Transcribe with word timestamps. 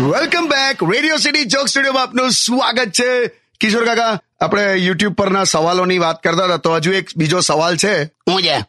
Welcome 0.00 0.48
back 0.48 0.90
radio 0.92 1.16
city 1.16 1.44
joke 1.44 1.68
સ્ટુડિયોમાં 1.68 2.02
આપનું 2.02 2.30
સ્વાગત 2.30 2.88
છે. 2.88 3.26
કિશોર 3.60 3.84
કાકા 3.84 4.20
આપણે 4.40 4.74
યુટ્યુબ 4.74 5.14
પરના 5.14 5.44
સવાલોની 5.44 5.98
વાત 5.98 6.22
કરતા 6.22 6.44
હતા 6.44 6.56
તો 6.56 6.74
હજુ 6.74 6.92
એક 6.92 7.08
બીજો 7.16 7.40
સવાલ 7.40 7.76
છે. 7.76 8.04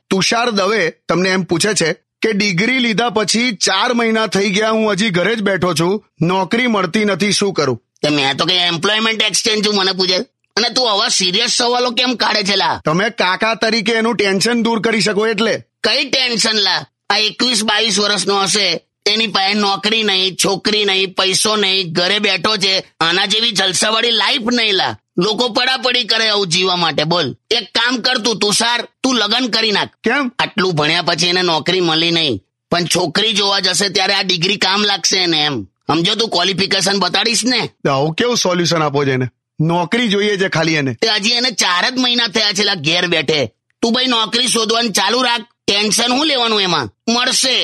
તુષાર 0.09 0.51
દવે 0.51 0.89
તમને 0.89 1.29
એમ 1.29 1.43
પૂછે 1.43 1.73
છે 1.73 1.93
કે 1.93 2.33
ડિગ્રી 2.33 2.79
લીધા 2.79 3.09
પછી 3.09 3.51
ચાર 3.51 3.93
મહિના 3.93 4.27
થઈ 4.27 4.49
ગયા 4.49 4.69
હું 4.69 4.91
હજી 4.91 5.09
ઘરે 5.09 5.35
જ 5.35 5.41
બેઠો 5.41 5.73
છું 5.73 6.05
નોકરી 6.21 6.67
મળતી 6.67 7.05
નથી 7.05 7.31
શું 7.31 7.53
કરું? 7.53 7.81
મેં 8.11 8.37
તો 8.37 8.45
કે 8.45 8.55
એમ્પ્લોયમેન્ટ 8.55 9.21
એક્સચેન્જ 9.21 9.67
છું 9.67 9.75
મને 9.75 9.91
પૂછે. 9.91 10.17
અને 10.55 10.69
તું 10.69 10.91
આવા 10.91 11.07
સિરિયસ 11.07 11.49
સવાલો 11.49 11.91
કેમ 11.91 12.15
કાઢે 12.15 12.43
છે 12.43 12.55
લા? 12.55 12.81
તમે 12.85 13.09
કાકા 13.09 13.55
તરીકે 13.55 13.93
એનું 13.93 14.15
ટેન્શન 14.15 14.63
દૂર 14.63 14.81
કરી 14.81 15.01
શકો 15.01 15.27
એટલે. 15.27 15.63
કઈ 15.83 16.09
ટેન્શન 16.09 16.55
લા? 16.55 16.85
આ 17.11 17.17
એકવીસ 17.17 17.63
બાવીસ 17.63 17.99
વર્ષનો 17.99 18.41
હશે. 18.41 18.75
તેની 19.05 19.27
પાસે 19.27 19.53
નોકરી 19.53 20.03
નહીં 20.03 20.35
છોકરી 20.35 20.85
નહીં 20.85 21.13
પૈસો 21.13 21.55
નહીં 21.55 21.93
ઘરે 21.93 22.19
બેઠો 22.19 22.57
છે. 22.57 22.83
આના 22.99 23.25
જેવી 23.25 23.51
જલસાવાળી 23.51 24.11
લાઈફ 24.11 24.41
નહીં 24.53 24.73
લા. 24.73 24.97
લોકો 25.17 25.49
પડાપડી 25.49 26.03
કરે 26.03 26.29
આવું 26.29 26.47
જીવવા 26.47 26.75
માટે. 26.75 27.03
બોલ. 27.03 27.35
એક 27.51 27.63
કામ 27.63 27.97
કર 27.97 28.17
તું 28.17 28.39
તુષાર 28.39 28.87
તું 29.03 29.15
લગન 29.15 29.47
કરી 29.47 29.71
નાખ. 29.71 29.87
કેમ? 30.03 30.31
આટલું 30.39 30.75
ભણ્યા 30.75 31.01
પછી 31.01 31.27
એને 31.27 31.41
નોકરી 31.41 31.81
મળી 31.81 32.11
નહીં. 32.11 32.41
પણ 32.71 32.85
છોકરી 32.85 33.33
જોવા 33.33 33.59
જશે 33.59 33.89
ત્યારે 33.89 34.13
આ 34.13 34.21
ડિગ્રી 34.21 34.57
કામ 34.57 34.83
લાગશે 34.83 35.17
એને 35.17 35.43
એમ. 35.43 35.63
સમજો 35.63 36.15
તું 36.15 36.29
ક્વોલિફિકેશન 36.29 36.99
બતાડીશ 36.99 37.43
ને. 37.45 37.89
આવું 37.89 38.13
કેવું 38.13 38.37
સોલ્યુશન 38.37 38.83
આપો 38.83 39.05
છે 39.05 39.11
એને? 39.11 39.25
નોકરી 39.61 40.07
જોઈએ 40.07 40.37
છે 40.37 40.49
ખાલી 40.49 40.73
એને. 40.73 40.97
હજી 41.15 41.29
એને 41.29 41.51
ચાર 41.51 41.89
જ 41.89 41.93
મહિના 41.97 42.27
થયા 42.27 42.51
છે 42.51 42.63
ઘેર 42.63 43.07
બેઠે. 43.07 43.45
તું 43.81 43.93
ભાઈ 43.93 44.05
નોકરી 44.05 44.47
શોધવાનું 44.47 44.91
ચાલુ 44.91 45.21
રાખ. 45.21 45.41
ટેન્શન 45.71 46.11
શું 46.17 46.27
લેવાનું 46.31 46.61
એમાં? 46.61 46.87
મળશે. 47.09 47.55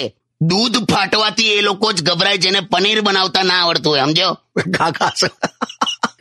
દૂધ 0.41 0.77
ફાટવાથી 0.91 1.53
એ 1.53 1.61
લોકો 1.61 1.87
જ 1.91 2.03
ગભરાય 2.07 2.37
જેને 2.37 2.59
પનીર 2.71 2.99
બનાવતા 3.01 3.43
ના 3.43 3.61
આવડતું 3.61 3.91
હોય 3.91 4.03
સમજો 4.05 4.27
કાકા 4.77 5.11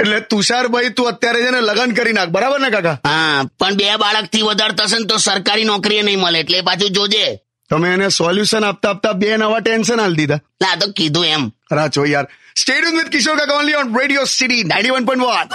એટલે 0.00 0.20
તુષારભાઈ 0.30 0.92
તું 0.96 1.08
અત્યારે 1.08 1.40
છે 1.44 1.50
ને 1.50 1.60
લગન 1.60 1.90
કરી 1.98 2.14
નાખ. 2.18 2.30
બરાબર 2.36 2.60
ને 2.60 2.70
કાકા? 2.70 2.96
હા 3.04 3.40
પણ 3.58 3.74
બે 3.80 3.86
બાળકથી 3.96 4.42
વધારે 4.42 4.74
થશે 4.78 4.98
ને 4.98 5.06
તો 5.10 5.16
સરકારી 5.16 5.64
નોકરી 5.64 6.02
નહીં 6.02 6.20
મળે 6.20 6.38
એટલે 6.44 6.58
પાછું 6.60 6.90
જોજે. 6.90 7.24
તમે 7.70 7.88
એને 7.92 8.08
સોલ્યુશન 8.08 8.64
આપતા 8.64 8.90
આપતા 8.90 9.14
બે 9.20 9.36
નવા 9.36 9.60
ટેન્શન 9.60 10.00
હાલ 10.00 10.14
દીધા. 10.14 10.40
ના 10.62 10.74
તો 10.80 10.86
કીધું 10.96 11.26
એમ. 11.26 11.44
રાચો 11.72 12.02
યાર. 12.04 12.26
Stadium 12.58 12.94
with 12.98 13.10
Kishore 13.14 13.36
Kaka 13.38 13.58
only 13.60 13.76
on 13.82 13.88
radio 14.00 14.24
city 14.24 14.62
ninety 14.64 14.94
one 14.96 15.04
point 15.04 15.24
one 15.24 15.46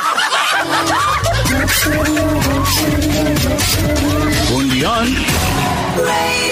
break 5.96 6.51